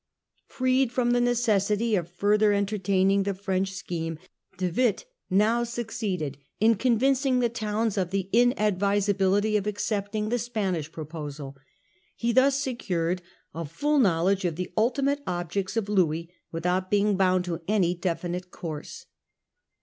Freed 0.47 0.91
from 0.91 1.11
the 1.11 1.21
necessity 1.21 1.93
of 1.95 2.09
further 2.09 2.53
entertaining 2.53 3.21
the 3.21 3.35
French 3.35 3.71
scheme, 3.73 4.17
De 4.57 4.71
Witt 4.71 5.05
now 5.29 5.63
succeeded 5.63 6.39
in 6.59 6.71
negotiation, 6.71 6.77
convincing 6.79 7.39
the 7.39 7.49
towns 7.49 7.99
of 7.99 8.09
the 8.09 8.27
inadvisability 8.33 9.55
of 9.59 9.67
x 9.67 9.69
6^4* 9.69 9.69
accepting 9.75 10.29
the 10.29 10.39
Spanish 10.39 10.91
proposal. 10.91 11.55
He 12.15 12.31
thus 12.33 12.59
secured 12.59 13.21
a 13.53 13.63
full 13.63 13.99
knowledge 13.99 14.43
of 14.43 14.55
the 14.55 14.73
ultimate 14.75 15.21
objects 15.27 15.77
of 15.77 15.87
Louis 15.87 16.31
without 16.51 16.89
being 16.89 17.15
bound 17.15 17.45
to 17.45 17.61
any 17.67 17.93
definite 17.93 18.49
course. 18.49 19.05